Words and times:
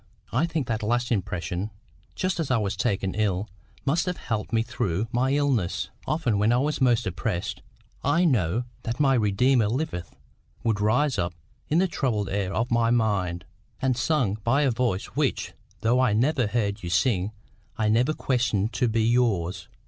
I 0.33 0.47
think 0.47 0.65
that 0.65 0.81
last 0.81 1.11
impression, 1.11 1.69
just 2.15 2.39
as 2.39 2.49
I 2.49 2.57
was 2.57 2.75
taken 2.75 3.13
ill, 3.13 3.47
must 3.85 4.07
have 4.07 4.17
helped 4.17 4.51
me 4.51 4.63
through 4.63 5.07
my 5.11 5.29
illness. 5.33 5.91
Often 6.07 6.39
when 6.39 6.51
I 6.51 6.57
was 6.57 6.81
most 6.81 7.05
oppressed, 7.05 7.61
'I 8.03 8.25
know 8.25 8.63
that 8.81 8.99
my 8.99 9.13
Redeemer 9.13 9.67
liveth' 9.67 10.15
would 10.63 10.81
rise 10.81 11.19
up 11.19 11.35
in 11.69 11.77
the 11.77 11.87
troubled 11.87 12.29
air 12.29 12.51
of 12.51 12.71
my 12.71 12.89
mind, 12.89 13.45
and 13.79 13.95
sung 13.95 14.39
by 14.43 14.63
a 14.63 14.71
voice 14.71 15.05
which, 15.13 15.53
though 15.81 15.99
I 15.99 16.13
never 16.13 16.47
heard 16.47 16.81
you 16.81 16.89
sing, 16.89 17.31
I 17.77 17.87
never 17.87 18.13
questioned 18.13 18.73
to 18.73 18.87
be 18.87 19.03
yours." 19.03 19.67